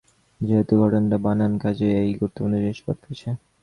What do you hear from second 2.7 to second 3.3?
বাদ পড়েছে।